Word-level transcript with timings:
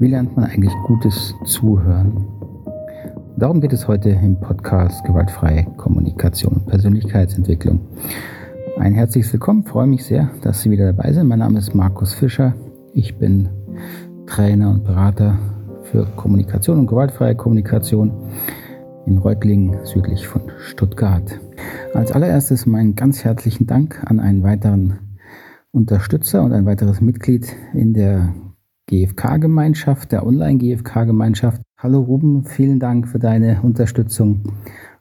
Wie 0.00 0.06
lernt 0.06 0.36
man 0.36 0.44
eigentlich 0.44 0.72
gutes 0.86 1.34
Zuhören? 1.44 2.24
Darum 3.36 3.60
geht 3.60 3.72
es 3.72 3.88
heute 3.88 4.10
im 4.10 4.38
Podcast 4.38 5.04
Gewaltfreie 5.04 5.64
Kommunikation 5.76 6.52
und 6.52 6.66
Persönlichkeitsentwicklung. 6.66 7.80
Ein 8.78 8.94
herzliches 8.94 9.32
Willkommen, 9.32 9.64
freue 9.64 9.88
mich 9.88 10.04
sehr, 10.04 10.30
dass 10.42 10.62
Sie 10.62 10.70
wieder 10.70 10.92
dabei 10.92 11.12
sind. 11.12 11.26
Mein 11.26 11.40
Name 11.40 11.58
ist 11.58 11.74
Markus 11.74 12.14
Fischer. 12.14 12.54
Ich 12.94 13.18
bin 13.18 13.48
Trainer 14.26 14.70
und 14.70 14.84
Berater 14.84 15.36
für 15.82 16.06
Kommunikation 16.14 16.78
und 16.78 16.86
gewaltfreie 16.86 17.34
Kommunikation 17.34 18.12
in 19.04 19.18
Reutlingen 19.18 19.84
südlich 19.84 20.28
von 20.28 20.42
Stuttgart. 20.58 21.40
Als 21.94 22.12
allererstes 22.12 22.66
meinen 22.66 22.94
ganz 22.94 23.24
herzlichen 23.24 23.66
Dank 23.66 24.00
an 24.06 24.20
einen 24.20 24.44
weiteren 24.44 25.00
Unterstützer 25.72 26.44
und 26.44 26.52
ein 26.52 26.66
weiteres 26.66 27.00
Mitglied 27.00 27.56
in 27.74 27.94
der 27.94 28.32
GFK-Gemeinschaft, 28.88 30.12
der 30.12 30.26
Online-GFK-Gemeinschaft. 30.26 31.60
Hallo 31.76 32.00
Ruben, 32.00 32.44
vielen 32.44 32.80
Dank 32.80 33.06
für 33.06 33.18
deine 33.18 33.60
Unterstützung 33.62 34.42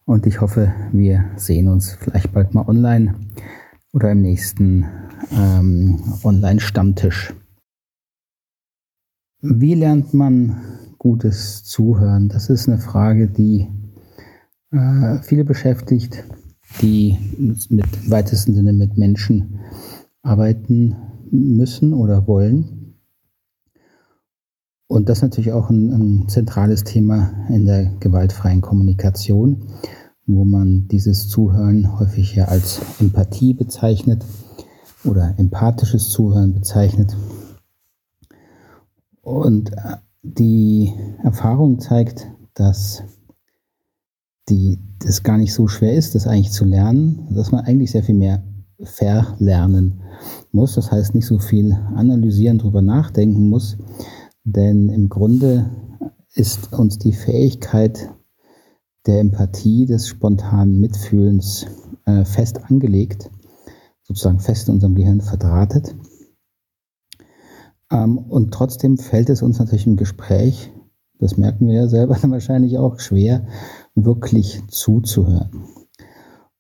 und 0.03 0.27
ich 0.27 0.41
hoffe, 0.41 0.73
wir 0.91 1.31
sehen 1.37 1.69
uns 1.69 1.93
vielleicht 1.93 2.33
bald 2.33 2.53
mal 2.53 2.67
online 2.67 3.15
oder 3.93 4.11
im 4.11 4.21
nächsten 4.21 4.85
ähm, 5.31 6.01
Online-Stammtisch. 6.23 7.33
Wie 9.41 9.73
lernt 9.73 10.13
man 10.13 10.57
gutes 10.97 11.63
Zuhören? 11.63 12.27
Das 12.27 12.49
ist 12.49 12.67
eine 12.67 12.79
Frage, 12.79 13.29
die 13.29 13.67
äh, 14.71 15.19
viele 15.21 15.45
beschäftigt, 15.45 16.25
die 16.81 17.17
mit 17.69 18.11
weitesten 18.11 18.53
Sinne 18.53 18.73
mit 18.73 18.97
Menschen 18.97 19.61
arbeiten 20.23 20.95
müssen 21.31 21.93
oder 21.93 22.27
wollen. 22.27 22.86
Und 24.87 25.09
das 25.09 25.19
ist 25.19 25.23
natürlich 25.23 25.51
auch 25.51 25.69
ein, 25.69 25.91
ein 25.91 26.29
zentrales 26.29 26.83
Thema 26.83 27.33
in 27.49 27.65
der 27.65 27.91
gewaltfreien 27.99 28.61
Kommunikation, 28.61 29.67
wo 30.25 30.45
man 30.45 30.87
dieses 30.87 31.27
Zuhören 31.27 31.99
häufig 31.99 32.35
ja 32.35 32.45
als 32.45 32.81
Empathie 32.99 33.53
bezeichnet 33.53 34.23
oder 35.03 35.33
empathisches 35.37 36.09
Zuhören 36.09 36.53
bezeichnet. 36.53 37.15
Und 39.21 39.73
äh, 39.73 39.97
die 40.23 40.93
Erfahrung 41.21 41.79
zeigt, 41.79 42.27
dass 42.53 43.03
die, 44.49 44.79
das 44.99 45.23
gar 45.23 45.37
nicht 45.37 45.53
so 45.53 45.67
schwer 45.67 45.95
ist, 45.95 46.15
das 46.15 46.27
eigentlich 46.27 46.51
zu 46.51 46.63
lernen, 46.63 47.27
dass 47.31 47.51
man 47.51 47.65
eigentlich 47.65 47.91
sehr 47.91 48.03
viel 48.03 48.15
mehr 48.15 48.43
verlernen 48.81 50.01
muss. 50.51 50.75
Das 50.75 50.91
heißt, 50.91 51.13
nicht 51.13 51.25
so 51.25 51.39
viel 51.39 51.73
analysieren, 51.95 52.57
drüber 52.57 52.81
nachdenken 52.81 53.49
muss, 53.49 53.77
denn 54.47 54.87
im 54.87 55.09
Grunde 55.09 55.69
ist 56.33 56.71
uns 56.71 56.97
die 56.97 57.11
Fähigkeit 57.11 58.13
der 59.05 59.19
Empathie, 59.19 59.85
des 59.85 60.07
spontanen 60.07 60.79
Mitfühlens 60.79 61.65
äh, 62.05 62.23
fest 62.23 62.63
angelegt, 62.63 63.29
sozusagen 64.03 64.39
fest 64.39 64.69
in 64.69 64.75
unserem 64.75 64.95
Gehirn 64.95 65.19
verdrahtet. 65.19 65.95
Ähm, 67.91 68.17
und 68.17 68.53
trotzdem 68.53 68.97
fällt 68.97 69.29
es 69.29 69.41
uns 69.41 69.59
natürlich 69.59 69.85
im 69.85 69.97
Gespräch, 69.97 70.71
das 71.19 71.35
merken 71.35 71.67
wir 71.67 71.75
ja 71.75 71.87
selber 71.87 72.17
wahrscheinlich 72.23 72.77
auch, 72.77 73.01
schwer, 73.01 73.47
wirklich 73.95 74.61
zuzuhören. 74.69 75.65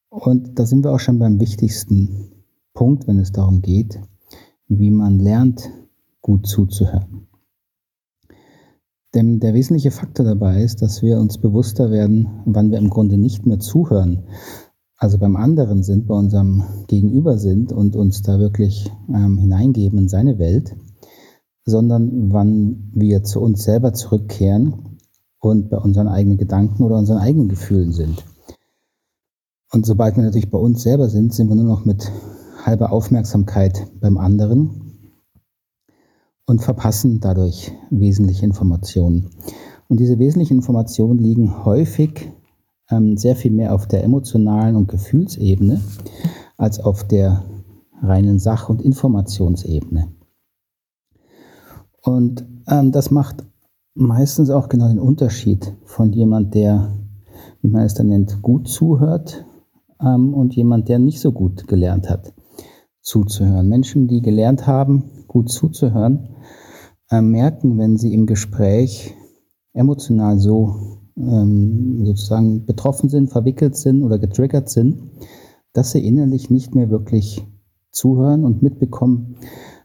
Und 0.09 0.59
da 0.59 0.65
sind 0.65 0.83
wir 0.83 0.91
auch 0.91 0.99
schon 0.99 1.19
beim 1.19 1.39
wichtigsten 1.39 2.33
Punkt, 2.73 3.07
wenn 3.07 3.19
es 3.19 3.31
darum 3.31 3.61
geht, 3.61 4.01
wie 4.67 4.91
man 4.91 5.19
lernt, 5.19 5.69
gut 6.21 6.47
zuzuhören. 6.47 7.26
Denn 9.15 9.39
der 9.39 9.53
wesentliche 9.53 9.91
Faktor 9.91 10.25
dabei 10.25 10.61
ist, 10.63 10.81
dass 10.81 11.01
wir 11.01 11.19
uns 11.19 11.37
bewusster 11.37 11.91
werden, 11.91 12.41
wann 12.45 12.71
wir 12.71 12.77
im 12.77 12.89
Grunde 12.89 13.17
nicht 13.17 13.45
mehr 13.45 13.59
zuhören, 13.59 14.27
also 14.97 15.17
beim 15.17 15.35
anderen 15.35 15.83
sind, 15.83 16.07
bei 16.07 16.15
unserem 16.15 16.63
Gegenüber 16.87 17.37
sind 17.37 17.71
und 17.71 17.95
uns 17.95 18.21
da 18.21 18.39
wirklich 18.39 18.91
ähm, 19.09 19.37
hineingeben 19.37 19.99
in 19.99 20.07
seine 20.07 20.39
Welt, 20.39 20.75
sondern 21.65 22.33
wann 22.33 22.91
wir 22.93 23.23
zu 23.23 23.39
uns 23.41 23.63
selber 23.63 23.93
zurückkehren 23.93 24.97
und 25.39 25.69
bei 25.69 25.77
unseren 25.77 26.07
eigenen 26.07 26.37
Gedanken 26.37 26.83
oder 26.83 26.97
unseren 26.97 27.19
eigenen 27.19 27.47
Gefühlen 27.47 27.91
sind. 27.91 28.25
Und 29.71 29.85
sobald 29.85 30.15
wir 30.15 30.23
natürlich 30.23 30.49
bei 30.49 30.57
uns 30.57 30.81
selber 30.81 31.09
sind, 31.09 31.33
sind 31.33 31.49
wir 31.49 31.55
nur 31.55 31.65
noch 31.65 31.85
mit 31.85 32.11
halber 32.65 32.91
Aufmerksamkeit 32.91 33.87
beim 34.01 34.17
anderen 34.17 34.86
und 36.47 36.63
verpassen 36.63 37.19
dadurch 37.19 37.71
wesentliche 37.91 38.45
Informationen. 38.45 39.29
Und 39.87 39.99
diese 39.99 40.17
wesentlichen 40.17 40.57
Informationen 40.57 41.19
liegen 41.19 41.63
häufig 41.65 42.31
ähm, 42.89 43.17
sehr 43.17 43.35
viel 43.35 43.51
mehr 43.51 43.75
auf 43.75 43.87
der 43.87 44.03
emotionalen 44.03 44.75
und 44.75 44.87
Gefühlsebene 44.87 45.81
als 46.57 46.79
auf 46.79 47.05
der 47.05 47.43
reinen 48.01 48.39
Sach- 48.39 48.69
und 48.69 48.81
Informationsebene. 48.81 50.07
Und 52.01 52.45
ähm, 52.67 52.91
das 52.91 53.11
macht 53.11 53.45
meistens 53.93 54.49
auch 54.49 54.69
genau 54.69 54.87
den 54.87 54.99
Unterschied 54.99 55.73
von 55.83 56.13
jemand, 56.13 56.55
der, 56.55 56.93
wie 57.61 57.69
man 57.69 57.83
es 57.83 57.93
dann 57.93 58.07
nennt, 58.07 58.41
gut 58.41 58.69
zuhört 58.69 59.45
ähm, 60.01 60.33
und 60.33 60.55
jemand, 60.55 60.87
der 60.87 60.99
nicht 60.99 61.19
so 61.19 61.33
gut 61.33 61.67
gelernt 61.67 62.09
hat, 62.09 62.33
zuzuhören. 63.01 63.67
Menschen, 63.67 64.07
die 64.07 64.21
gelernt 64.21 64.67
haben, 64.67 65.11
gut 65.27 65.49
zuzuhören, 65.51 66.29
äh, 67.09 67.21
merken, 67.21 67.77
wenn 67.77 67.97
sie 67.97 68.13
im 68.13 68.25
Gespräch 68.25 69.13
emotional 69.73 70.39
so 70.39 70.99
ähm, 71.17 72.05
sozusagen 72.05 72.65
betroffen 72.65 73.09
sind, 73.09 73.29
verwickelt 73.29 73.75
sind 73.75 74.03
oder 74.03 74.19
getriggert 74.19 74.69
sind, 74.69 75.01
dass 75.73 75.91
sie 75.91 76.05
innerlich 76.05 76.49
nicht 76.49 76.75
mehr 76.75 76.89
wirklich 76.89 77.45
zuhören 77.91 78.43
und 78.45 78.61
mitbekommen, 78.61 79.37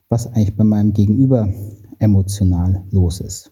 was 0.09 0.27
eigentlich 0.27 0.57
bei 0.57 0.65
meinem 0.65 0.93
Gegenüber 0.93 1.53
emotional 1.99 2.85
los 2.91 3.21
ist. 3.21 3.51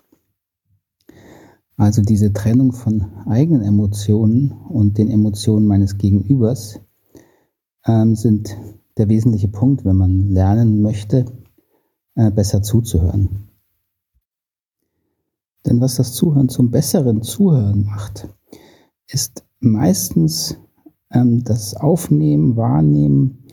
Also 1.76 2.02
diese 2.02 2.34
Trennung 2.34 2.72
von 2.72 3.06
eigenen 3.26 3.62
Emotionen 3.62 4.52
und 4.52 4.98
den 4.98 5.08
Emotionen 5.08 5.66
meines 5.66 5.96
Gegenübers 5.96 6.80
ähm, 7.86 8.14
sind 8.16 8.54
der 8.98 9.08
wesentliche 9.08 9.48
Punkt, 9.48 9.86
wenn 9.86 9.96
man 9.96 10.28
lernen 10.28 10.82
möchte, 10.82 11.24
äh, 12.14 12.30
besser 12.30 12.62
zuzuhören. 12.62 13.48
Denn 15.66 15.80
was 15.80 15.96
das 15.96 16.14
Zuhören 16.14 16.48
zum 16.48 16.70
besseren 16.70 17.22
Zuhören 17.22 17.84
macht, 17.84 18.28
ist 19.08 19.44
meistens 19.60 20.56
ähm, 21.12 21.44
das 21.44 21.74
Aufnehmen, 21.74 22.56
Wahrnehmen 22.56 23.44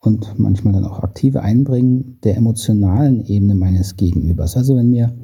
und 0.00 0.38
manchmal 0.38 0.74
dann 0.74 0.84
auch 0.84 1.00
aktive 1.00 1.42
Einbringen 1.42 2.18
der 2.24 2.36
emotionalen 2.36 3.24
Ebene 3.24 3.54
meines 3.54 3.96
Gegenübers. 3.96 4.56
Also 4.56 4.76
wenn 4.76 4.90
mir 4.90 5.16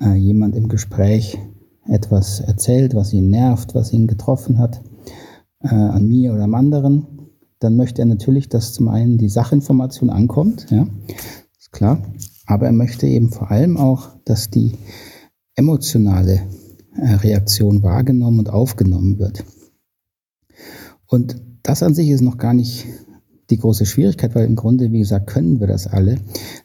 äh, 0.00 0.14
jemand 0.14 0.54
im 0.56 0.68
Gespräch 0.68 1.38
etwas 1.86 2.40
erzählt, 2.40 2.94
was 2.94 3.12
ihn 3.12 3.30
nervt, 3.30 3.74
was 3.74 3.92
ihn 3.92 4.06
getroffen 4.06 4.58
hat, 4.58 4.82
äh, 5.60 5.74
an 5.74 6.06
mir 6.08 6.32
oder 6.32 6.44
am 6.44 6.54
anderen, 6.54 7.06
dann 7.58 7.76
möchte 7.76 8.02
er 8.02 8.06
natürlich, 8.06 8.48
dass 8.48 8.72
zum 8.72 8.88
einen 8.88 9.18
die 9.18 9.28
Sachinformation 9.28 10.10
ankommt, 10.10 10.66
ja, 10.70 10.86
klar, 11.76 12.02
aber 12.46 12.66
er 12.66 12.72
möchte 12.72 13.06
eben 13.06 13.30
vor 13.30 13.50
allem 13.50 13.76
auch, 13.76 14.16
dass 14.24 14.50
die 14.50 14.72
emotionale 15.54 16.42
äh, 16.96 17.12
Reaktion 17.14 17.82
wahrgenommen 17.82 18.40
und 18.40 18.50
aufgenommen 18.50 19.18
wird. 19.18 19.44
Und 21.06 21.36
das 21.62 21.82
an 21.82 21.94
sich 21.94 22.08
ist 22.08 22.22
noch 22.22 22.38
gar 22.38 22.54
nicht 22.54 22.86
die 23.50 23.58
große 23.58 23.86
Schwierigkeit, 23.86 24.34
weil 24.34 24.46
im 24.46 24.56
Grunde, 24.56 24.90
wie 24.90 25.00
gesagt, 25.00 25.28
können 25.28 25.60
wir 25.60 25.66
das 25.66 25.86
alle. 25.86 26.16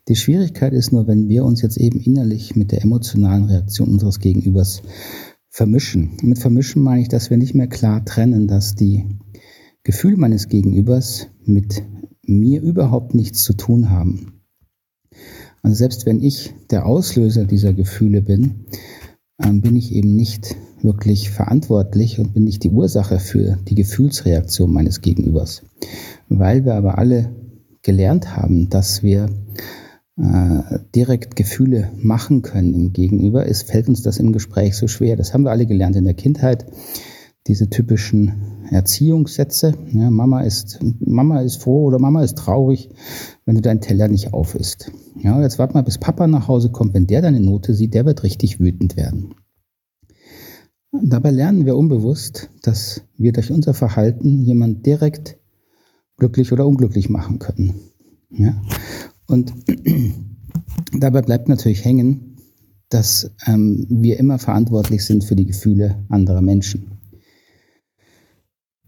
Die 0.07 0.16
Schwierigkeit 0.16 0.73
ist 0.73 0.91
nur, 0.91 1.07
wenn 1.07 1.28
wir 1.28 1.43
uns 1.43 1.61
jetzt 1.61 1.78
eben 1.78 1.99
innerlich 1.99 2.55
mit 2.55 2.72
der 2.72 2.81
emotionalen 2.81 3.46
Reaktion 3.46 3.90
unseres 3.90 4.19
Gegenübers 4.19 4.81
vermischen. 5.49 6.11
Mit 6.22 6.40
vermischen 6.40 6.81
meine 6.81 7.02
ich, 7.02 7.09
dass 7.09 7.29
wir 7.29 7.37
nicht 7.37 7.53
mehr 7.53 7.67
klar 7.67 8.03
trennen, 8.05 8.47
dass 8.47 8.75
die 8.75 9.05
Gefühle 9.84 10.17
meines 10.17 10.47
Gegenübers 10.47 11.28
mit 11.43 11.84
mir 12.23 12.61
überhaupt 12.61 13.13
nichts 13.13 13.43
zu 13.43 13.53
tun 13.53 13.90
haben. 13.90 14.41
Also 15.63 15.75
selbst 15.75 16.05
wenn 16.05 16.22
ich 16.22 16.53
der 16.69 16.85
Auslöser 16.85 17.46
dieser 17.46 17.73
Gefühle 17.73 18.22
bin, 18.22 18.66
ähm, 19.43 19.61
bin 19.61 19.75
ich 19.75 19.93
eben 19.93 20.16
nicht 20.16 20.55
wirklich 20.81 21.29
verantwortlich 21.29 22.19
und 22.19 22.34
bin 22.34 22.43
nicht 22.43 22.63
die 22.63 22.72
Ursache 22.72 23.19
für 23.19 23.58
die 23.67 23.75
Gefühlsreaktion 23.75 24.72
meines 24.72 25.02
Gegenübers. 25.02 25.63
Weil 26.29 26.66
wir 26.66 26.75
aber 26.75 26.97
alle 26.97 27.35
gelernt 27.84 28.35
haben, 28.35 28.69
dass 28.69 29.03
wir 29.03 29.29
äh, 30.17 30.79
direkt 30.96 31.35
Gefühle 31.35 31.91
machen 31.97 32.41
können 32.41 32.73
im 32.73 32.93
Gegenüber, 32.93 33.46
ist, 33.46 33.63
fällt 33.63 33.87
uns 33.87 34.02
das 34.02 34.17
im 34.17 34.34
Gespräch 34.34 34.75
so 34.75 34.87
schwer. 34.87 35.16
Das 35.16 35.34
haben 35.34 35.43
wir 35.43 35.52
alle 35.52 35.66
gelernt 35.66 35.96
in 35.96 36.03
der 36.03 36.13
Kindheit. 36.13 36.66
Diese 37.47 37.70
typischen 37.70 38.66
Erziehungssätze. 38.70 39.73
Ja, 39.91 40.09
Mama 40.09 40.41
ist, 40.41 40.79
Mama 40.99 41.41
ist 41.41 41.61
froh 41.61 41.85
oder 41.85 41.99
Mama 41.99 42.23
ist 42.23 42.38
traurig, 42.38 42.90
wenn 43.46 43.55
du 43.55 43.61
deinen 43.61 43.82
Teller 43.82 44.08
nicht 44.08 44.34
auf 44.34 44.55
isst. 44.55 44.91
Ja, 45.22 45.41
jetzt 45.41 45.59
warte 45.59 45.73
mal, 45.73 45.84
bis 45.84 45.97
Papa 45.97 46.28
nach 46.28 46.47
Hause 46.47 46.70
kommt. 46.72 46.93
Wenn 46.93 47.08
der 47.08 47.22
deine 47.22 47.40
Note 47.40 47.73
sieht, 47.73 47.93
der 47.93 48.05
wird 48.05 48.23
richtig 48.23 48.59
wütend 48.59 48.96
werden. 48.96 49.34
Dabei 50.91 51.32
lernen 51.32 51.66
wir 51.66 51.78
unbewusst, 51.78 52.49
dass 52.61 53.02
wir 53.17 53.32
durch 53.32 53.52
unser 53.52 53.73
Verhalten 53.73 54.41
jemand 54.41 54.85
direkt 54.85 55.37
glücklich 56.17 56.52
oder 56.52 56.67
unglücklich 56.67 57.09
machen 57.09 57.40
können. 57.40 57.76
Ja? 58.29 58.61
Und 59.26 59.53
dabei 60.99 61.22
bleibt 61.22 61.47
natürlich 61.47 61.85
hängen, 61.85 62.37
dass 62.90 63.32
ähm, 63.47 63.87
wir 63.90 64.20
immer 64.20 64.37
verantwortlich 64.37 65.05
sind 65.05 65.23
für 65.23 65.35
die 65.35 65.46
Gefühle 65.46 66.03
anderer 66.09 66.41
Menschen. 66.41 67.00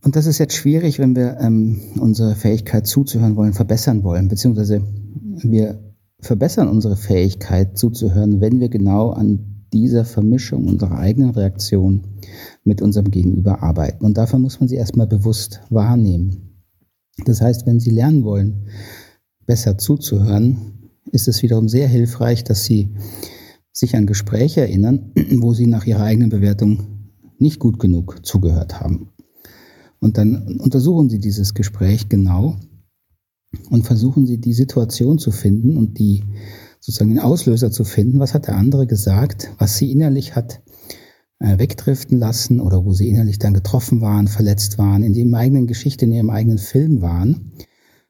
Und 0.04 0.18
das 0.18 0.26
ist 0.26 0.38
jetzt 0.38 0.56
schwierig, 0.56 1.00
wenn 1.00 1.16
wir 1.16 1.38
ähm, 1.40 1.80
unsere 1.98 2.36
Fähigkeit 2.36 2.86
zuzuhören 2.86 3.36
wollen, 3.38 3.54
verbessern 3.54 4.04
wollen, 4.04 4.28
beziehungsweise 4.28 4.84
wir 5.42 5.80
verbessern 6.20 6.68
unsere 6.68 6.98
Fähigkeit 6.98 7.78
zuzuhören, 7.78 8.42
wenn 8.42 8.60
wir 8.60 8.70
genau 8.70 9.12
an 9.12 9.68
dieser 9.72 10.06
Vermischung 10.06 10.68
unserer 10.68 11.00
eigenen 11.00 11.32
Reaktion 11.32 12.04
mit 12.64 12.82
unserem 12.82 13.12
Gegenüber 13.12 13.64
arbeiten. 13.64 14.06
Und 14.06 14.18
dafür 14.18 14.40
muss 14.40 14.60
man 14.60 14.70
sie 14.70 14.76
erstmal 14.76 15.08
bewusst 15.08 15.62
wahrnehmen. 15.70 16.54
Das 17.26 17.42
heißt, 17.42 17.66
wenn 17.66 17.80
Sie 17.80 17.92
lernen 17.92 18.24
wollen, 18.24 18.68
besser 19.46 19.78
zuzuhören, 19.78 20.92
ist 21.12 21.28
es 21.28 21.44
wiederum 21.44 21.70
sehr 21.70 21.88
hilfreich, 21.88 22.44
dass 22.44 22.66
Sie 22.66 22.96
sich 23.72 23.96
an 23.96 24.08
Gespräche 24.08 24.62
erinnern, 24.62 25.12
wo 25.38 25.54
Sie 25.54 25.68
nach 25.68 25.86
Ihrer 25.86 26.04
eigenen 26.04 26.30
Bewertung 26.30 27.10
nicht 27.38 27.60
gut 27.60 27.80
genug 27.80 28.26
zugehört 28.26 28.80
haben. 28.80 29.13
Und 30.04 30.18
dann 30.18 30.60
untersuchen 30.60 31.10
Sie 31.10 31.20
dieses 31.20 31.54
Gespräch 31.54 32.10
genau 32.10 32.58
und 33.70 33.86
versuchen 33.86 34.26
Sie 34.26 34.38
die 34.38 34.52
Situation 34.52 35.18
zu 35.18 35.32
finden 35.32 35.78
und 35.78 35.98
die 35.98 36.26
sozusagen 36.82 37.12
den 37.12 37.20
Auslöser 37.20 37.72
zu 37.72 37.86
finden. 37.86 38.20
Was 38.20 38.34
hat 38.34 38.48
der 38.48 38.58
andere 38.58 38.86
gesagt, 38.86 39.52
was 39.60 39.78
Sie 39.78 39.94
innerlich 39.94 40.36
hat 40.36 40.62
äh, 41.40 41.58
wegdriften 41.58 42.20
lassen 42.20 42.60
oder 42.60 42.84
wo 42.84 42.92
Sie 42.92 43.08
innerlich 43.08 43.40
dann 43.40 43.54
getroffen 43.54 44.02
waren, 44.02 44.28
verletzt 44.28 44.78
waren, 44.78 45.04
in 45.04 45.14
Ihrem 45.14 45.34
eigenen 45.36 45.68
Geschichte, 45.68 46.04
in 46.04 46.12
Ihrem 46.12 46.32
eigenen 46.32 46.58
Film 46.58 47.02
waren 47.02 47.54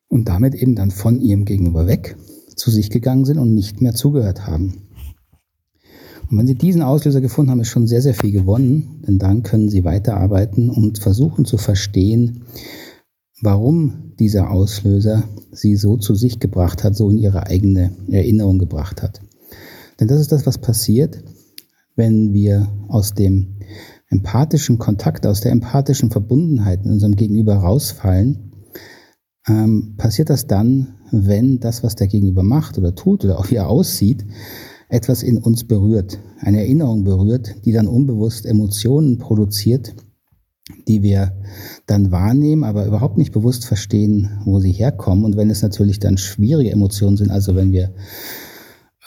und 0.07 0.28
damit 0.28 0.56
eben 0.56 0.74
dann 0.74 0.89
von 0.89 1.22
Ihrem 1.22 1.46
Gegenüber 1.46 1.86
weg 1.86 2.18
zu 2.56 2.72
sich 2.72 2.89
gegangen 2.89 3.25
sind 3.25 3.38
und 3.38 3.54
nicht 3.54 3.81
mehr 3.81 3.94
zugehört 3.94 4.48
haben. 4.48 4.88
Und 6.33 6.39
wenn 6.39 6.47
Sie 6.47 6.56
diesen 6.56 6.81
Auslöser 6.81 7.21
gefunden 7.21 7.51
haben, 7.51 7.59
ist 7.59 7.68
schon 7.68 7.85
sehr, 7.85 8.01
sehr 8.01 8.15
viel 8.15 8.31
gewonnen, 8.31 9.03
denn 9.06 9.19
dann 9.19 9.44
können 9.44 9.69
Sie 9.69 9.83
weiterarbeiten 9.83 10.71
und 10.71 10.97
versuchen 10.97 11.45
zu 11.45 11.59
verstehen, 11.59 12.45
warum 13.44 14.13
dieser 14.18 14.50
Auslöser 14.50 15.25
Sie 15.51 15.75
so 15.75 15.95
zu 15.95 16.15
sich 16.15 16.39
gebracht 16.39 16.83
hat, 16.83 16.95
so 16.95 17.07
in 17.07 17.19
Ihre 17.19 17.45
eigene 17.45 17.91
Erinnerung 18.09 18.57
gebracht 18.57 19.03
hat. 19.03 19.21
Denn 20.00 20.07
das 20.07 20.19
ist 20.19 20.31
das, 20.31 20.47
was 20.47 20.57
passiert, 20.57 21.24
wenn 21.95 22.33
wir 22.33 22.68
aus 22.88 23.13
dem 23.13 23.59
empathischen 24.09 24.79
Kontakt, 24.79 25.27
aus 25.27 25.41
der 25.41 25.51
empathischen 25.51 26.09
Verbundenheit 26.09 26.83
mit 26.83 26.94
unserem 26.94 27.15
Gegenüber 27.15 27.57
rausfallen, 27.57 28.53
ähm, 29.47 29.94
passiert 29.97 30.31
das 30.31 30.47
dann, 30.47 30.95
wenn 31.12 31.59
das, 31.59 31.83
was 31.83 31.94
der 31.94 32.07
Gegenüber 32.07 32.41
macht 32.41 32.79
oder 32.79 32.95
tut 32.95 33.24
oder 33.24 33.38
auch 33.38 33.51
wie 33.51 33.57
er 33.57 33.69
aussieht, 33.69 34.25
etwas 34.94 35.24
in 35.24 35.40
uns 35.40 35.63
berührt, 35.63 36.19
eine 36.40 36.60
Erinnerung 36.60 37.04
berührt, 37.04 37.66
die 37.66 37.72
dann 37.72 37.88
unbewusst 37.88 38.45
Emotionen 38.45 39.18
produziert, 39.18 39.95
die 40.88 41.01
wir 41.01 41.34
dann 41.88 42.12
wahrnehmen, 42.12 42.63
aber 42.63 42.86
überhaupt 42.86 43.18
nicht 43.18 43.34
bewusst 43.34 43.66
verstehen, 43.66 44.40
wo 44.45 44.60
sie 44.60 44.72
herkommen. 44.72 45.25
Und 45.25 45.36
wenn 45.36 45.50
es 45.50 45.63
natürlich 45.63 46.00
dann 46.00 46.19
schwierige 46.19 46.72
Emotionen 46.72 47.18
sind, 47.18 47.31
also 47.31 47.56
wenn 47.56 47.72
wir 47.72 47.95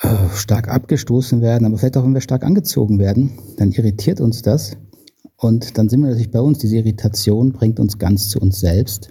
äh, 0.02 0.08
stark 0.34 0.68
abgestoßen 0.68 1.40
werden, 1.40 1.64
aber 1.64 1.78
vielleicht 1.78 1.96
auch 1.96 2.04
wenn 2.04 2.14
wir 2.14 2.20
stark 2.20 2.42
angezogen 2.42 2.98
werden, 2.98 3.38
dann 3.56 3.70
irritiert 3.70 4.20
uns 4.20 4.42
das. 4.42 4.76
Und 5.36 5.78
dann 5.78 5.88
sind 5.88 6.00
wir 6.00 6.08
natürlich 6.08 6.32
bei 6.32 6.40
uns. 6.40 6.58
Diese 6.58 6.78
Irritation 6.78 7.52
bringt 7.52 7.78
uns 7.78 7.98
ganz 7.98 8.28
zu 8.28 8.40
uns 8.40 8.58
selbst. 8.58 9.10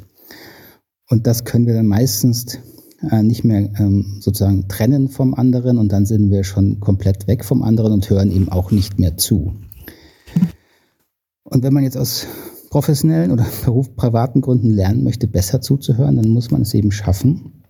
Und 1.10 1.26
das 1.26 1.46
können 1.46 1.68
wir 1.68 1.74
dann 1.74 1.88
meistens 1.88 2.60
äh, 3.10 3.24
nicht 3.24 3.44
mehr 3.44 3.70
ähm, 3.80 4.18
sozusagen 4.20 4.68
trennen 4.68 5.10
vom 5.10 5.34
anderen 5.34 5.78
und 5.78 5.92
dann 5.92 6.06
sind 6.06 6.32
wir 6.32 6.44
schon 6.44 6.80
komplett 6.80 7.28
weg 7.28 7.44
vom 7.46 7.64
anderen 7.64 7.94
und 7.94 8.10
hören 8.10 8.32
ihm 8.32 8.50
auch 8.50 8.72
nicht 8.72 9.00
mehr 9.00 9.18
zu. 9.18 9.54
Und 11.44 11.64
wenn 11.64 11.74
man 11.74 11.84
jetzt 11.84 11.98
aus 11.98 12.26
professionellen 12.70 13.32
oder 13.32 13.46
Beruf, 13.66 13.96
privaten 13.96 14.42
Gründen 14.42 14.70
lernen 14.70 15.04
möchte, 15.04 15.28
besser 15.28 15.62
zuzuhören, 15.62 16.16
dann 16.16 16.30
muss 16.30 16.52
man 16.52 16.62
es 16.62 16.74
eben 16.74 16.92
schaffen, 16.92 17.64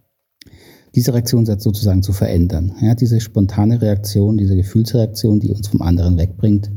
diese 0.96 1.14
Reaktion 1.14 1.46
sozusagen 1.46 2.02
zu 2.02 2.14
verändern. 2.14 2.74
Ja, 2.82 2.96
diese 2.96 3.20
spontane 3.20 3.82
Reaktion, 3.82 4.38
diese 4.38 4.56
Gefühlsreaktion, 4.56 5.42
die 5.42 5.52
uns 5.52 5.68
vom 5.68 5.82
anderen 5.82 6.18
wegbringt, 6.18 6.72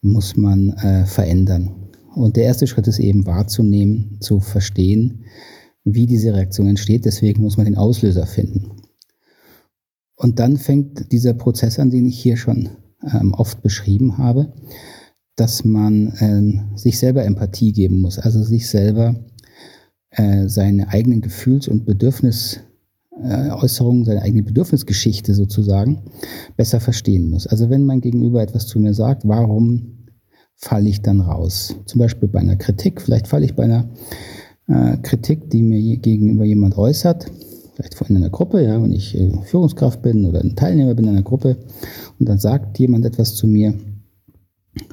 muss 0.00 0.36
man 0.36 0.70
äh, 0.70 1.04
verändern. 1.04 1.70
Und 2.14 2.36
der 2.36 2.44
erste 2.44 2.66
Schritt 2.66 2.86
ist 2.86 2.98
eben 2.98 3.26
wahrzunehmen, 3.26 4.18
zu 4.20 4.40
verstehen, 4.40 5.24
wie 5.84 6.06
diese 6.06 6.34
Reaktion 6.34 6.68
entsteht. 6.68 7.04
Deswegen 7.04 7.42
muss 7.42 7.56
man 7.56 7.66
den 7.66 7.76
Auslöser 7.76 8.26
finden. 8.26 8.72
Und 10.16 10.38
dann 10.38 10.56
fängt 10.56 11.12
dieser 11.12 11.34
Prozess 11.34 11.78
an, 11.78 11.90
den 11.90 12.06
ich 12.06 12.18
hier 12.18 12.36
schon 12.36 12.70
ähm, 13.12 13.34
oft 13.34 13.62
beschrieben 13.62 14.18
habe, 14.18 14.52
dass 15.36 15.64
man 15.64 16.12
ähm, 16.20 16.70
sich 16.76 16.98
selber 16.98 17.24
Empathie 17.24 17.72
geben 17.72 18.00
muss, 18.00 18.18
also 18.18 18.42
sich 18.42 18.68
selber 18.68 19.14
äh, 20.10 20.48
seine 20.48 20.88
eigenen 20.88 21.20
Gefühls- 21.20 21.68
und 21.68 21.84
Bedürfnisäußerungen, 21.84 24.02
äh, 24.02 24.06
seine 24.06 24.22
eigene 24.22 24.44
Bedürfnisgeschichte 24.44 25.34
sozusagen 25.34 26.02
besser 26.56 26.80
verstehen 26.80 27.28
muss. 27.30 27.48
Also 27.48 27.68
wenn 27.68 27.84
mein 27.84 28.00
Gegenüber 28.00 28.42
etwas 28.42 28.68
zu 28.68 28.78
mir 28.78 28.94
sagt, 28.94 29.26
warum 29.26 30.06
falle 30.54 30.88
ich 30.88 31.02
dann 31.02 31.20
raus? 31.20 31.74
Zum 31.86 31.98
Beispiel 31.98 32.28
bei 32.28 32.38
einer 32.38 32.56
Kritik, 32.56 33.02
vielleicht 33.02 33.26
falle 33.26 33.44
ich 33.44 33.56
bei 33.56 33.64
einer 33.64 33.90
äh, 34.68 34.96
Kritik, 34.98 35.50
die 35.50 35.62
mir 35.62 35.96
gegenüber 35.98 36.44
jemand 36.44 36.76
äußert, 36.76 37.30
vielleicht 37.74 38.00
in 38.08 38.16
einer 38.16 38.30
Gruppe, 38.30 38.62
ja, 38.62 38.82
wenn 38.82 38.92
ich 38.92 39.16
äh, 39.18 39.30
Führungskraft 39.44 40.02
bin 40.02 40.24
oder 40.24 40.40
ein 40.40 40.56
Teilnehmer 40.56 40.94
bin 40.94 41.06
in 41.06 41.12
einer 41.12 41.22
Gruppe 41.22 41.56
und 42.18 42.28
dann 42.28 42.38
sagt 42.38 42.78
jemand 42.78 43.04
etwas 43.04 43.34
zu 43.34 43.46
mir, 43.46 43.74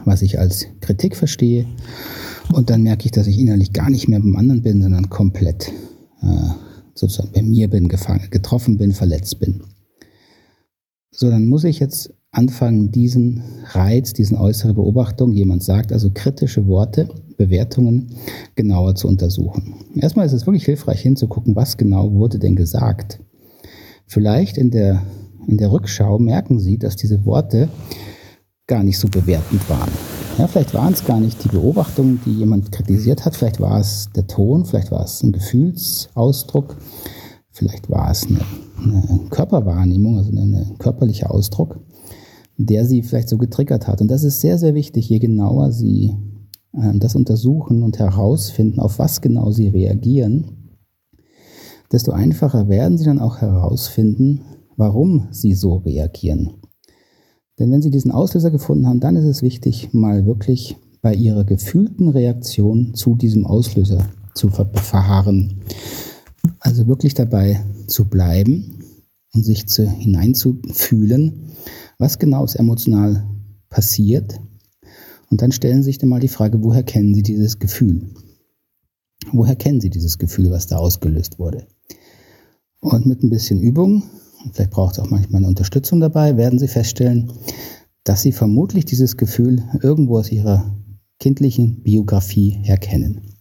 was 0.05 0.21
ich 0.21 0.39
als 0.39 0.67
Kritik 0.79 1.15
verstehe 1.15 1.65
und 2.53 2.69
dann 2.69 2.83
merke 2.83 3.05
ich, 3.05 3.11
dass 3.11 3.27
ich 3.27 3.39
innerlich 3.39 3.73
gar 3.73 3.89
nicht 3.89 4.07
mehr 4.07 4.19
beim 4.19 4.35
anderen 4.35 4.61
bin, 4.61 4.81
sondern 4.81 5.09
komplett 5.09 5.71
äh, 6.21 6.49
sozusagen 6.93 7.31
bei 7.33 7.41
mir 7.41 7.69
bin, 7.69 7.87
gefangen, 7.87 8.27
getroffen 8.29 8.77
bin, 8.77 8.91
verletzt 8.91 9.39
bin. 9.39 9.63
So, 11.11 11.29
dann 11.29 11.47
muss 11.47 11.63
ich 11.63 11.79
jetzt 11.79 12.13
anfangen, 12.31 12.91
diesen 12.91 13.43
Reiz, 13.71 14.13
diesen 14.13 14.37
äußere 14.37 14.73
Beobachtung, 14.73 15.33
jemand 15.33 15.63
sagt 15.63 15.91
also 15.91 16.09
kritische 16.13 16.65
Worte, 16.65 17.09
Bewertungen 17.37 18.15
genauer 18.55 18.95
zu 18.95 19.07
untersuchen. 19.07 19.75
Erstmal 19.95 20.25
ist 20.25 20.33
es 20.33 20.45
wirklich 20.45 20.65
hilfreich 20.65 21.01
hinzugucken, 21.01 21.55
was 21.55 21.77
genau 21.77 22.13
wurde 22.13 22.39
denn 22.39 22.55
gesagt. 22.55 23.19
Vielleicht 24.05 24.57
in 24.57 24.71
der, 24.71 25.01
in 25.47 25.57
der 25.57 25.71
Rückschau 25.71 26.19
merken 26.19 26.59
Sie, 26.59 26.77
dass 26.77 26.95
diese 26.95 27.25
Worte 27.25 27.69
gar 28.67 28.83
nicht 28.83 28.99
so 28.99 29.09
bewertend 29.09 29.69
waren. 29.69 29.91
Ja, 30.37 30.47
vielleicht 30.47 30.73
waren 30.73 30.93
es 30.93 31.03
gar 31.03 31.19
nicht 31.19 31.43
die 31.43 31.49
Beobachtungen, 31.49 32.21
die 32.25 32.33
jemand 32.33 32.71
kritisiert 32.71 33.25
hat, 33.25 33.35
vielleicht 33.35 33.59
war 33.59 33.79
es 33.79 34.09
der 34.15 34.27
Ton, 34.27 34.65
vielleicht 34.65 34.91
war 34.91 35.03
es 35.03 35.21
ein 35.21 35.33
Gefühlsausdruck, 35.33 36.77
vielleicht 37.49 37.89
war 37.89 38.11
es 38.11 38.25
eine, 38.25 38.39
eine 38.81 39.27
Körperwahrnehmung, 39.29 40.17
also 40.17 40.31
ein 40.31 40.75
körperlicher 40.77 41.31
Ausdruck 41.31 41.81
der 42.65 42.85
sie 42.85 43.03
vielleicht 43.03 43.29
so 43.29 43.37
getriggert 43.37 43.87
hat. 43.87 44.01
Und 44.01 44.09
das 44.09 44.23
ist 44.23 44.41
sehr, 44.41 44.57
sehr 44.57 44.73
wichtig, 44.73 45.09
je 45.09 45.19
genauer 45.19 45.71
sie 45.71 46.15
äh, 46.73 46.97
das 46.97 47.15
untersuchen 47.15 47.83
und 47.83 47.99
herausfinden, 47.99 48.79
auf 48.79 48.99
was 48.99 49.21
genau 49.21 49.51
sie 49.51 49.67
reagieren, 49.67 50.77
desto 51.91 52.11
einfacher 52.11 52.69
werden 52.69 52.97
sie 52.97 53.05
dann 53.05 53.19
auch 53.19 53.37
herausfinden, 53.37 54.41
warum 54.77 55.27
sie 55.31 55.53
so 55.53 55.75
reagieren. 55.77 56.53
Denn 57.59 57.71
wenn 57.71 57.81
sie 57.81 57.91
diesen 57.91 58.11
Auslöser 58.11 58.49
gefunden 58.49 58.87
haben, 58.87 58.99
dann 58.99 59.15
ist 59.15 59.25
es 59.25 59.41
wichtig, 59.41 59.93
mal 59.93 60.25
wirklich 60.25 60.77
bei 61.01 61.13
ihrer 61.13 61.43
gefühlten 61.43 62.09
Reaktion 62.09 62.93
zu 62.93 63.15
diesem 63.15 63.45
Auslöser 63.45 64.07
zu 64.33 64.49
verharren. 64.49 65.61
Also 66.59 66.87
wirklich 66.87 67.13
dabei 67.13 67.63
zu 67.87 68.05
bleiben 68.05 68.79
und 69.33 69.43
sich 69.43 69.67
zu, 69.67 69.87
hineinzufühlen, 69.87 71.51
was 72.01 72.19
genau 72.19 72.43
ist 72.43 72.55
emotional 72.55 73.25
passiert. 73.69 74.41
Und 75.29 75.41
dann 75.41 75.51
stellen 75.51 75.83
Sie 75.83 75.87
sich 75.87 75.97
dann 75.97 76.09
mal 76.09 76.19
die 76.19 76.27
Frage, 76.27 76.61
woher 76.63 76.83
kennen 76.83 77.13
Sie 77.13 77.23
dieses 77.23 77.59
Gefühl? 77.59 78.09
Woher 79.31 79.55
kennen 79.55 79.79
Sie 79.79 79.89
dieses 79.89 80.17
Gefühl, 80.17 80.51
was 80.51 80.67
da 80.67 80.77
ausgelöst 80.77 81.39
wurde? 81.39 81.67
Und 82.81 83.05
mit 83.05 83.23
ein 83.23 83.29
bisschen 83.29 83.61
Übung, 83.61 84.03
vielleicht 84.51 84.71
braucht 84.71 84.95
es 84.95 84.99
auch 84.99 85.09
manchmal 85.09 85.39
eine 85.39 85.47
Unterstützung 85.47 86.01
dabei, 86.01 86.35
werden 86.35 86.59
Sie 86.59 86.67
feststellen, 86.67 87.31
dass 88.03 88.23
Sie 88.23 88.33
vermutlich 88.33 88.83
dieses 88.83 89.15
Gefühl 89.15 89.63
irgendwo 89.81 90.17
aus 90.17 90.31
Ihrer 90.31 90.75
kindlichen 91.19 91.83
Biografie 91.83 92.49
her 92.63 92.77
kennen. 92.77 93.31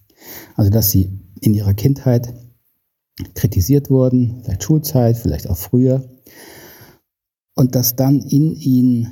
Also 0.55 0.69
dass 0.69 0.91
sie 0.91 1.19
in 1.41 1.53
ihrer 1.53 1.73
Kindheit 1.73 2.33
kritisiert 3.33 3.89
wurden, 3.89 4.41
vielleicht 4.43 4.63
Schulzeit, 4.63 5.17
vielleicht 5.17 5.49
auch 5.49 5.57
früher, 5.57 6.03
und 7.55 7.75
dass 7.75 7.95
dann 7.95 8.21
in 8.21 8.55
ihnen 8.55 9.07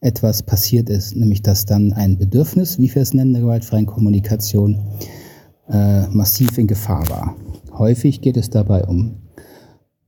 etwas 0.00 0.42
passiert 0.42 0.90
ist, 0.90 1.16
nämlich 1.16 1.42
dass 1.42 1.64
dann 1.64 1.92
ein 1.92 2.18
Bedürfnis, 2.18 2.78
wie 2.78 2.94
wir 2.94 3.02
es 3.02 3.14
nennen, 3.14 3.32
der 3.32 3.42
gewaltfreien 3.42 3.86
Kommunikation, 3.86 4.80
äh, 5.68 6.06
massiv 6.08 6.56
in 6.56 6.66
Gefahr 6.66 7.08
war. 7.08 7.36
Häufig 7.72 8.20
geht 8.20 8.36
es 8.36 8.50
dabei 8.50 8.84
um 8.84 9.16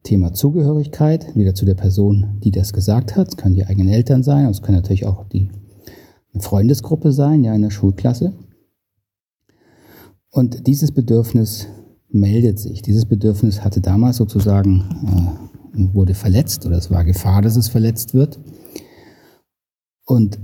Thema 0.02 0.32
Zugehörigkeit, 0.32 1.36
wieder 1.36 1.54
zu 1.54 1.66
der 1.66 1.74
Person, 1.74 2.38
die 2.42 2.50
das 2.50 2.72
gesagt 2.72 3.16
hat. 3.16 3.28
Es 3.28 3.36
können 3.36 3.54
die 3.54 3.66
eigenen 3.66 3.92
Eltern 3.92 4.22
sein, 4.22 4.46
es 4.46 4.62
kann 4.62 4.74
natürlich 4.74 5.06
auch 5.06 5.24
die 5.28 5.50
eine 6.32 6.42
Freundesgruppe 6.42 7.12
sein, 7.12 7.44
ja, 7.44 7.54
in 7.54 7.62
der 7.62 7.70
Schulklasse. 7.70 8.32
Und 10.30 10.68
dieses 10.68 10.92
Bedürfnis 10.92 11.66
meldet 12.08 12.58
sich. 12.58 12.82
Dieses 12.82 13.04
Bedürfnis 13.04 13.64
hatte 13.64 13.80
damals 13.80 14.16
sozusagen, 14.16 15.49
äh, 15.74 15.94
wurde 15.94 16.14
verletzt 16.14 16.66
oder 16.66 16.76
es 16.76 16.90
war 16.90 17.04
Gefahr, 17.04 17.42
dass 17.42 17.56
es 17.56 17.68
verletzt 17.68 18.14
wird. 18.14 18.38
Und 20.04 20.38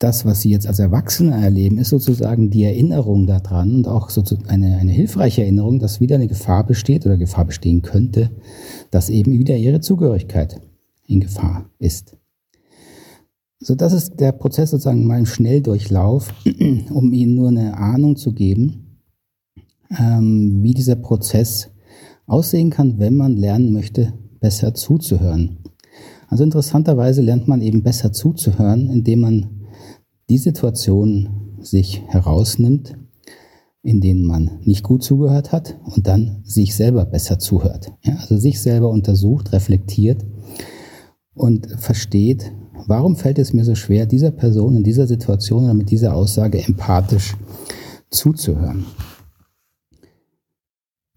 das, 0.00 0.24
was 0.24 0.40
Sie 0.40 0.50
jetzt 0.50 0.66
als 0.66 0.78
Erwachsene 0.78 1.32
erleben, 1.32 1.76
ist 1.76 1.90
sozusagen 1.90 2.50
die 2.50 2.64
Erinnerung 2.64 3.26
daran 3.26 3.74
und 3.74 3.86
auch 3.86 4.10
eine, 4.48 4.78
eine 4.78 4.92
hilfreiche 4.92 5.42
Erinnerung, 5.42 5.78
dass 5.78 6.00
wieder 6.00 6.16
eine 6.16 6.26
Gefahr 6.26 6.64
besteht 6.64 7.04
oder 7.04 7.18
Gefahr 7.18 7.44
bestehen 7.44 7.82
könnte, 7.82 8.30
dass 8.90 9.10
eben 9.10 9.38
wieder 9.38 9.56
Ihre 9.56 9.80
Zugehörigkeit 9.80 10.60
in 11.06 11.20
Gefahr 11.20 11.68
ist. 11.78 12.16
So, 13.58 13.74
das 13.74 13.92
ist 13.92 14.18
der 14.18 14.32
Prozess 14.32 14.70
sozusagen 14.70 15.06
mal 15.06 15.18
im 15.18 15.26
Schnelldurchlauf, 15.26 16.32
um 16.90 17.12
Ihnen 17.12 17.34
nur 17.34 17.48
eine 17.48 17.76
Ahnung 17.76 18.16
zu 18.16 18.32
geben, 18.32 19.02
ähm, 19.98 20.62
wie 20.62 20.72
dieser 20.72 20.96
Prozess 20.96 21.68
aussehen 22.26 22.70
kann, 22.70 22.98
wenn 22.98 23.16
man 23.16 23.36
lernen 23.36 23.74
möchte, 23.74 24.14
besser 24.40 24.74
zuzuhören. 24.74 25.58
Also 26.28 26.44
interessanterweise 26.44 27.22
lernt 27.22 27.48
man 27.48 27.60
eben 27.60 27.82
besser 27.82 28.12
zuzuhören, 28.12 28.88
indem 28.88 29.20
man 29.20 29.66
die 30.28 30.38
Situationen 30.38 31.58
sich 31.60 32.02
herausnimmt, 32.06 32.96
in 33.82 34.00
denen 34.00 34.24
man 34.24 34.60
nicht 34.62 34.84
gut 34.84 35.02
zugehört 35.02 35.52
hat 35.52 35.78
und 35.84 36.06
dann 36.06 36.42
sich 36.44 36.74
selber 36.74 37.04
besser 37.04 37.38
zuhört. 37.38 37.92
Ja, 38.02 38.16
also 38.16 38.36
sich 38.36 38.60
selber 38.60 38.90
untersucht, 38.90 39.52
reflektiert 39.52 40.24
und 41.34 41.66
versteht, 41.78 42.52
warum 42.86 43.16
fällt 43.16 43.38
es 43.38 43.52
mir 43.52 43.64
so 43.64 43.74
schwer, 43.74 44.06
dieser 44.06 44.30
Person 44.30 44.76
in 44.76 44.84
dieser 44.84 45.06
Situation 45.06 45.64
oder 45.64 45.74
mit 45.74 45.90
dieser 45.90 46.14
Aussage 46.14 46.62
empathisch 46.62 47.36
zuzuhören. 48.10 48.84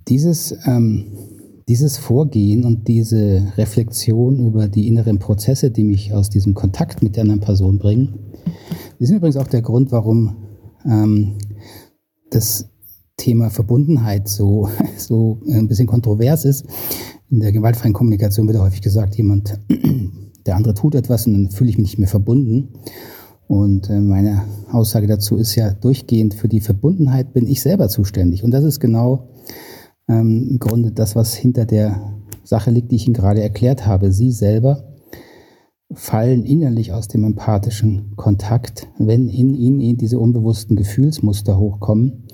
Dieses, 0.08 0.56
ähm, 0.65 1.06
dieses 1.67 1.98
Vorgehen 1.98 2.65
und 2.65 2.88
diese 2.88 3.53
Reflexion 3.58 4.46
über 4.46 4.67
die 4.67 4.88
inneren 4.88 5.20
Prozesse, 5.20 5.72
die 5.72 5.84
mich 5.84 6.13
aus 6.13 6.29
diesem 6.29 6.53
Kontakt 6.53 7.01
mit 7.01 7.15
der 7.15 7.22
anderen 7.22 7.39
Person 7.41 7.77
bringen, 7.77 8.20
die 9.00 9.05
sind 9.05 9.17
übrigens 9.17 9.38
auch 9.38 9.48
der 9.48 9.62
Grund, 9.62 9.91
warum 9.91 10.36
ähm, 10.86 11.38
das 12.29 12.70
Thema 13.17 13.50
Verbundenheit 13.50 14.27
so, 14.27 14.70
so 14.98 15.39
ein 15.48 15.67
bisschen 15.67 15.88
kontrovers 15.88 16.46
ist. 16.46 16.65
In 17.29 17.39
der 17.39 17.51
gewaltfreien 17.51 17.93
Kommunikation 17.93 18.48
wird 18.48 18.60
häufig 18.60 18.82
gesagt, 18.82 19.15
jemand, 19.15 19.60
der 20.46 20.55
andere 20.55 20.74
tut 20.74 20.96
etwas 20.96 21.25
und 21.25 21.34
dann 21.34 21.51
fühle 21.51 21.70
ich 21.70 21.77
mich 21.77 21.88
nicht 21.88 22.00
mehr 22.00 22.08
verbunden. 22.08 22.70
Und 23.48 23.89
äh, 23.89 24.00
meine 24.00 24.43
Aussage 24.72 25.08
dazu 25.08 25.38
ist 25.38 25.55
ja 25.55 25.72
durchgehend 25.72 26.34
für 26.34 26.48
die 26.48 26.62
Verbundenheit 26.62 27.34
bin 27.34 27.48
ich 27.48 27.62
selber 27.62 27.89
zuständig. 27.89 28.43
Und 28.43 28.51
das 28.51 28.63
ist 28.63 28.79
genau 28.79 29.29
ähm, 30.07 30.48
im 30.50 30.60
Grunde 30.60 30.91
das, 30.91 31.15
was 31.15 31.33
hinter 31.33 31.65
der 31.65 32.13
Sache 32.43 32.72
liegt, 32.72 32.91
die 32.91 32.98
ich 32.98 33.07
Ihnen 33.07 33.13
gerade 33.13 33.41
erklärt 33.41 33.86
habe. 33.86 34.12
Sie 34.12 34.31
selber 34.31 34.93
fallen 35.95 36.43
innerlich 36.43 36.91
aus 36.93 37.07
dem 37.07 37.24
empathischen 37.24 38.15
Kontakt, 38.15 38.88
wenn 38.98 39.29
in 39.29 39.53
ihnen 39.53 39.98
diese 39.98 40.19
unbewussten 40.19 40.75
Gefühlsmuster 40.75 41.57
hochkommen, 41.57 42.27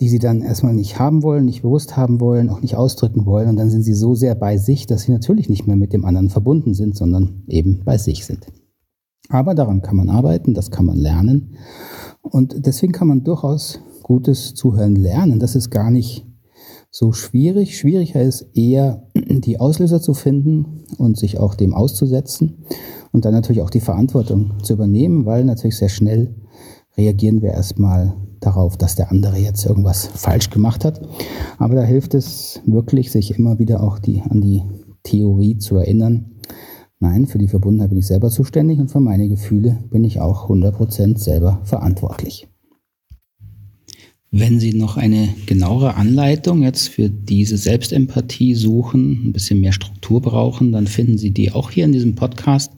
die 0.00 0.08
sie 0.08 0.18
dann 0.18 0.42
erstmal 0.42 0.74
nicht 0.74 0.98
haben 0.98 1.22
wollen, 1.22 1.46
nicht 1.46 1.62
bewusst 1.62 1.96
haben 1.96 2.20
wollen, 2.20 2.50
auch 2.50 2.60
nicht 2.60 2.76
ausdrücken 2.76 3.24
wollen. 3.24 3.48
Und 3.48 3.56
dann 3.56 3.70
sind 3.70 3.82
sie 3.82 3.94
so 3.94 4.14
sehr 4.14 4.34
bei 4.34 4.58
sich, 4.58 4.86
dass 4.86 5.02
sie 5.02 5.12
natürlich 5.12 5.48
nicht 5.48 5.66
mehr 5.66 5.76
mit 5.76 5.92
dem 5.92 6.04
anderen 6.04 6.28
verbunden 6.28 6.74
sind, 6.74 6.96
sondern 6.96 7.42
eben 7.48 7.82
bei 7.84 7.96
sich 7.96 8.26
sind. 8.26 8.46
Aber 9.28 9.54
daran 9.54 9.82
kann 9.82 9.96
man 9.96 10.10
arbeiten, 10.10 10.54
das 10.54 10.70
kann 10.70 10.86
man 10.86 10.98
lernen. 10.98 11.56
Und 12.20 12.66
deswegen 12.66 12.92
kann 12.92 13.08
man 13.08 13.24
durchaus 13.24 13.80
gutes 14.02 14.54
Zuhören 14.54 14.94
lernen. 14.94 15.40
Das 15.40 15.56
ist 15.56 15.70
gar 15.70 15.90
nicht 15.90 16.26
so 16.98 17.12
schwierig. 17.12 17.76
Schwieriger 17.76 18.22
ist 18.22 18.46
eher 18.54 19.02
die 19.14 19.60
Auslöser 19.60 20.00
zu 20.00 20.14
finden 20.14 20.84
und 20.96 21.18
sich 21.18 21.38
auch 21.38 21.54
dem 21.54 21.74
auszusetzen 21.74 22.64
und 23.12 23.26
dann 23.26 23.34
natürlich 23.34 23.60
auch 23.60 23.68
die 23.68 23.80
Verantwortung 23.80 24.54
zu 24.62 24.72
übernehmen, 24.72 25.26
weil 25.26 25.44
natürlich 25.44 25.76
sehr 25.76 25.90
schnell 25.90 26.34
reagieren 26.96 27.42
wir 27.42 27.50
erstmal 27.50 28.16
darauf, 28.40 28.78
dass 28.78 28.96
der 28.96 29.10
andere 29.10 29.36
jetzt 29.36 29.66
irgendwas 29.66 30.06
falsch 30.06 30.48
gemacht 30.48 30.86
hat. 30.86 31.06
Aber 31.58 31.74
da 31.74 31.82
hilft 31.82 32.14
es 32.14 32.62
wirklich, 32.64 33.12
sich 33.12 33.38
immer 33.38 33.58
wieder 33.58 33.82
auch 33.82 33.98
die, 33.98 34.22
an 34.22 34.40
die 34.40 34.62
Theorie 35.02 35.58
zu 35.58 35.76
erinnern. 35.76 36.30
Nein, 36.98 37.26
für 37.26 37.36
die 37.36 37.48
Verbundenheit 37.48 37.90
bin 37.90 37.98
ich 37.98 38.06
selber 38.06 38.30
zuständig 38.30 38.78
und 38.78 38.90
für 38.90 39.00
meine 39.00 39.28
Gefühle 39.28 39.84
bin 39.90 40.02
ich 40.04 40.22
auch 40.22 40.48
100% 40.48 41.18
selber 41.18 41.60
verantwortlich. 41.62 42.48
Wenn 44.30 44.58
Sie 44.58 44.72
noch 44.72 44.96
eine 44.96 45.34
genauere 45.46 45.94
Anleitung 45.94 46.62
jetzt 46.62 46.88
für 46.88 47.08
diese 47.08 47.56
Selbstempathie 47.56 48.54
suchen, 48.54 49.28
ein 49.28 49.32
bisschen 49.32 49.60
mehr 49.60 49.72
Struktur 49.72 50.20
brauchen, 50.20 50.72
dann 50.72 50.86
finden 50.86 51.16
Sie 51.16 51.30
die 51.30 51.52
auch 51.52 51.70
hier 51.70 51.84
in 51.84 51.92
diesem 51.92 52.14
Podcast. 52.14 52.72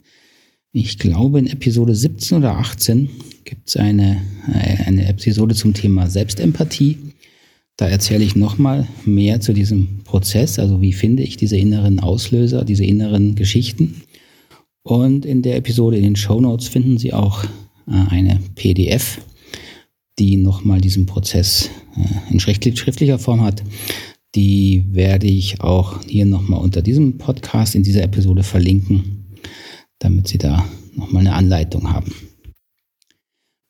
Ich 0.71 0.99
glaube, 0.99 1.39
in 1.39 1.47
Episode 1.47 1.95
17 1.95 2.37
oder 2.37 2.57
18 2.57 3.09
gibt 3.43 3.69
es 3.69 3.77
eine, 3.77 4.21
äh, 4.47 4.83
eine 4.85 5.07
Episode 5.07 5.55
zum 5.55 5.73
Thema 5.73 6.07
Selbstempathie. 6.07 6.97
Da 7.75 7.87
erzähle 7.87 8.23
ich 8.23 8.35
nochmal 8.35 8.87
mehr 9.05 9.41
zu 9.41 9.53
diesem 9.53 10.03
Prozess, 10.03 10.59
also 10.59 10.81
wie 10.81 10.93
finde 10.93 11.23
ich 11.23 11.37
diese 11.37 11.57
inneren 11.57 11.99
Auslöser, 11.99 12.65
diese 12.65 12.85
inneren 12.85 13.35
Geschichten. 13.35 14.03
Und 14.83 15.25
in 15.25 15.41
der 15.41 15.55
Episode 15.55 15.97
in 15.97 16.03
den 16.03 16.15
Show 16.15 16.39
Notes 16.39 16.67
finden 16.67 16.97
Sie 16.97 17.13
auch 17.13 17.43
äh, 17.43 17.47
eine 17.87 18.39
PDF 18.55 19.19
die 20.19 20.35
nochmal 20.37 20.81
diesen 20.81 21.05
Prozess 21.05 21.69
äh, 21.95 22.33
in 22.33 22.39
schriftlicher 22.39 23.17
Form 23.17 23.41
hat. 23.41 23.63
Die 24.35 24.85
werde 24.91 25.27
ich 25.27 25.61
auch 25.61 26.03
hier 26.03 26.25
nochmal 26.25 26.61
unter 26.61 26.81
diesem 26.81 27.17
Podcast 27.17 27.73
in 27.73 27.83
dieser 27.83 28.03
Episode 28.03 28.43
verlinken, 28.43 29.25
damit 29.97 30.27
Sie 30.27 30.37
da 30.37 30.65
nochmal 30.95 31.21
eine 31.21 31.33
Anleitung 31.33 31.91
haben. 31.91 32.13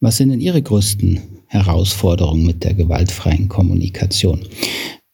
Was 0.01 0.18
sind 0.18 0.29
denn 0.29 0.41
Ihre 0.41 0.62
größten 0.62 1.22
Herausforderungen 1.48 2.46
mit 2.46 2.63
der 2.63 2.74
gewaltfreien 2.74 3.48
Kommunikation? 3.48 4.41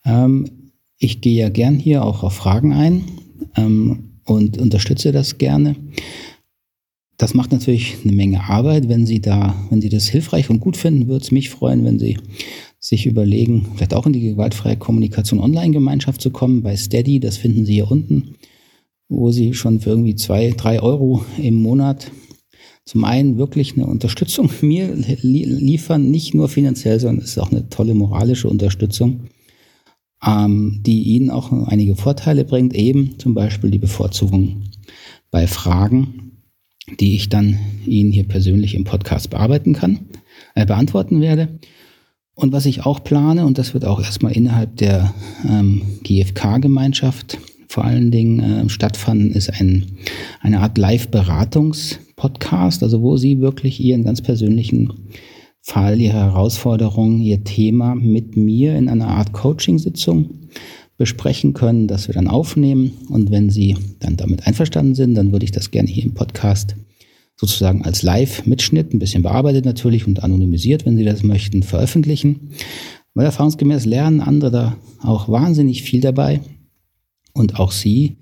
Ähm, 0.04 0.72
ich 0.98 1.22
gehe 1.22 1.42
ja 1.42 1.50
gern 1.50 1.78
hier 1.78 2.04
auch 2.04 2.24
auf 2.24 2.34
Fragen 2.34 2.74
ein 2.74 3.04
ähm, 3.56 4.20
und 4.24 4.58
unterstütze 4.58 5.12
das 5.12 5.38
gerne. 5.38 5.76
Das 7.18 7.34
macht 7.34 7.52
natürlich 7.52 7.98
eine 8.04 8.12
Menge 8.12 8.44
Arbeit. 8.44 8.90
Wenn 8.90 9.06
Sie 9.06 9.22
da, 9.22 9.56
wenn 9.70 9.82
Sie 9.82 9.90
das 9.90 10.08
hilfreich 10.08 10.50
und 10.50 10.60
gut 10.60 10.76
finden, 10.76 11.08
würde 11.08 11.24
es 11.24 11.32
mich 11.32 11.50
freuen, 11.50 11.86
wenn 11.86 12.00
Sie 12.00 12.18
sich 12.80 13.06
überlegen, 13.06 13.68
vielleicht 13.76 13.94
auch 13.94 14.06
in 14.06 14.14
die 14.14 14.22
gewaltfreie 14.22 14.78
Kommunikation 14.78 15.40
Online-Gemeinschaft 15.40 16.22
zu 16.22 16.30
kommen 16.30 16.62
bei 16.62 16.76
Steady. 16.76 17.20
Das 17.20 17.38
finden 17.38 17.66
Sie 17.66 17.74
hier 17.74 17.90
unten, 17.90 18.36
wo 19.08 19.32
Sie 19.32 19.54
schon 19.54 19.80
für 19.80 19.92
irgendwie 19.92 20.16
zwei, 20.16 20.52
drei 20.52 20.82
Euro 20.82 21.26
im 21.42 21.56
Monat 21.56 22.12
zum 22.84 23.04
einen 23.04 23.38
wirklich 23.38 23.76
eine 23.76 23.88
Unterstützung 23.88 24.50
mir 24.62 24.94
liefern, 24.94 26.12
nicht 26.12 26.34
nur 26.34 26.50
finanziell, 26.50 27.00
sondern 27.00 27.24
es 27.24 27.32
ist 27.32 27.40
auch 27.40 27.52
eine 27.52 27.70
tolle 27.70 27.96
moralische 27.96 28.50
Unterstützung, 28.50 29.22
ähm, 30.24 30.82
die 30.86 31.04
Ihnen 31.04 31.30
auch 31.30 31.52
einige 31.52 31.96
Vorteile 31.96 32.44
bringt, 32.44 32.76
eben 32.76 33.18
zum 33.18 33.34
Beispiel 33.34 33.72
die 33.72 33.80
Bevorzugung 33.80 34.64
bei 35.32 35.48
Fragen 35.48 36.35
die 37.00 37.16
ich 37.16 37.30
dann 37.30 37.58
Ihnen 37.86 38.12
hier 38.12 38.28
persönlich 38.28 38.76
im 38.76 38.84
Podcast 38.84 39.30
bearbeiten 39.30 39.72
kann, 39.74 40.02
äh, 40.54 40.66
beantworten 40.66 41.22
werde. 41.22 41.60
Und 42.36 42.52
was 42.52 42.66
ich 42.66 42.86
auch 42.86 43.02
plane, 43.04 43.46
und 43.46 43.58
das 43.58 43.74
wird 43.74 43.86
auch 43.86 44.02
erstmal 44.02 44.34
innerhalb 44.34 44.76
der 44.78 45.14
ähm, 45.48 45.82
GfK-Gemeinschaft 46.04 47.38
vor 47.68 47.86
allen 47.86 48.12
Dingen 48.12 48.40
äh, 48.40 48.70
stattfanden, 48.70 49.32
ist 49.32 49.50
ein, 49.50 49.98
eine 50.42 50.60
Art 50.60 50.78
Live-Beratungs-Podcast, 50.78 52.84
also 52.84 53.02
wo 53.02 53.18
Sie 53.18 53.40
wirklich 53.40 53.80
Ihren 53.80 54.04
ganz 54.04 54.22
persönlichen 54.22 54.94
Fall, 55.62 56.00
Ihre 56.00 56.18
Herausforderung, 56.18 57.22
Ihr 57.22 57.44
Thema 57.44 57.96
mit 57.96 58.38
mir 58.38 58.78
in 58.78 58.90
einer 58.90 59.08
Art 59.08 59.34
Coaching-Sitzung 59.34 60.30
besprechen 60.98 61.54
können, 61.54 61.88
das 61.88 62.08
wir 62.08 62.16
dann 62.16 62.28
aufnehmen. 62.28 62.94
Und 63.10 63.32
wenn 63.32 63.50
Sie 63.50 63.76
dann 64.00 64.16
damit 64.16 64.48
einverstanden 64.48 64.96
sind, 64.96 65.16
dann 65.16 65.32
würde 65.32 65.46
ich 65.46 65.52
das 65.52 65.72
gerne 65.72 65.90
hier 65.90 66.04
im 66.04 66.14
Podcast 66.14 66.76
sozusagen 67.38 67.84
als 67.84 68.02
Live-Mitschnitt, 68.02 68.94
ein 68.94 69.00
bisschen 69.00 69.24
bearbeitet 69.24 69.66
natürlich 69.66 70.08
und 70.08 70.24
anonymisiert, 70.24 70.86
wenn 70.86 70.98
Sie 70.98 71.04
das 71.04 71.24
möchten, 71.24 71.64
veröffentlichen. 71.64 72.52
Weil 73.14 73.26
erfahrungsgemäß 73.26 73.86
lernen 73.86 74.22
andere 74.22 74.52
da 74.52 74.78
auch 75.02 75.30
wahnsinnig 75.30 75.84
viel 75.84 76.02
dabei. 76.02 76.42
Und 77.34 77.60
auch 77.60 77.72
Sie, 77.72 78.18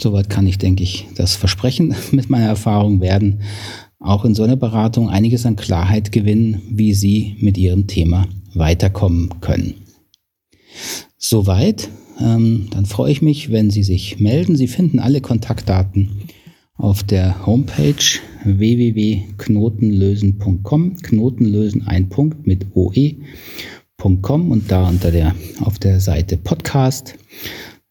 soweit 0.00 0.30
kann 0.30 0.46
ich, 0.46 0.58
denke 0.58 0.82
ich, 0.82 1.06
das 1.16 1.36
versprechen 1.36 1.94
mit 2.12 2.30
meiner 2.30 2.46
Erfahrung, 2.46 3.00
werden 3.00 3.42
auch 3.98 4.24
in 4.24 4.34
so 4.34 4.42
einer 4.42 4.56
Beratung 4.56 5.10
einiges 5.10 5.46
an 5.46 5.56
Klarheit 5.56 6.12
gewinnen, 6.12 6.62
wie 6.70 6.94
Sie 6.94 7.36
mit 7.40 7.58
Ihrem 7.58 7.86
Thema 7.86 8.26
weiterkommen 8.54 9.40
können. 9.40 9.74
Soweit. 11.18 11.88
Ähm, 12.20 12.68
dann 12.70 12.86
freue 12.86 13.12
ich 13.12 13.22
mich, 13.22 13.50
wenn 13.50 13.70
Sie 13.70 13.82
sich 13.82 14.20
melden. 14.20 14.56
Sie 14.56 14.68
finden 14.68 14.98
alle 14.98 15.20
Kontaktdaten 15.20 16.10
auf 16.76 17.02
der 17.02 17.46
Homepage 17.46 18.20
www.knotenlösen.com. 18.44 20.96
Knotenlösen 20.96 21.86
ein 21.86 22.08
Punkt 22.08 22.46
mit 22.46 22.66
oe.com 22.74 24.50
und 24.50 24.70
da 24.70 24.88
unter 24.88 25.10
der 25.10 25.34
auf 25.60 25.78
der 25.78 26.00
Seite 26.00 26.36
Podcast 26.36 27.14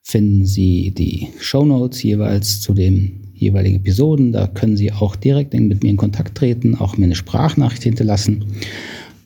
finden 0.01 0.45
Sie 0.45 0.91
die 0.91 1.29
Show 1.39 1.65
Notes 1.65 2.03
jeweils 2.03 2.61
zu 2.61 2.73
den 2.73 3.31
jeweiligen 3.33 3.77
Episoden. 3.77 4.31
Da 4.31 4.47
können 4.47 4.77
Sie 4.77 4.91
auch 4.91 5.15
direkt 5.15 5.53
mit 5.53 5.83
mir 5.83 5.89
in 5.89 5.97
Kontakt 5.97 6.37
treten, 6.37 6.75
auch 6.75 6.97
mir 6.97 7.05
eine 7.05 7.15
Sprachnachricht 7.15 7.83
hinterlassen. 7.83 8.45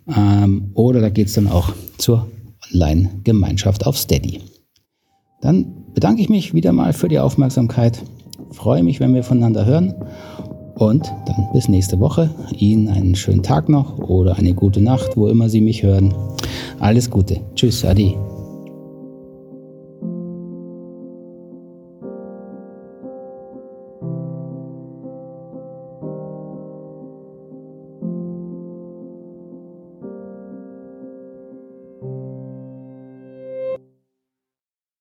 Ähm, 0.07 0.71
oder 0.73 1.01
da 1.01 1.09
geht 1.09 1.27
es 1.27 1.33
dann 1.33 1.47
auch 1.47 1.73
zur 1.97 2.31
Online-Gemeinschaft 2.71 3.85
auf 3.85 3.97
Steady. 3.97 4.39
Dann 5.41 5.85
bedanke 5.93 6.21
ich 6.21 6.29
mich 6.29 6.53
wieder 6.53 6.73
mal 6.73 6.93
für 6.93 7.07
die 7.07 7.19
Aufmerksamkeit. 7.19 8.03
Freue 8.51 8.83
mich, 8.83 8.99
wenn 8.99 9.13
wir 9.13 9.23
voneinander 9.23 9.65
hören. 9.65 9.93
Und 10.75 11.11
dann 11.25 11.49
bis 11.53 11.67
nächste 11.67 11.99
Woche. 11.99 12.29
Ihnen 12.57 12.87
einen 12.87 13.15
schönen 13.15 13.43
Tag 13.43 13.69
noch 13.69 13.97
oder 13.99 14.35
eine 14.37 14.53
gute 14.53 14.81
Nacht, 14.81 15.17
wo 15.17 15.27
immer 15.27 15.49
Sie 15.49 15.61
mich 15.61 15.83
hören. 15.83 16.13
Alles 16.79 17.09
Gute. 17.09 17.41
Tschüss, 17.55 17.83
Adi. 17.83 18.15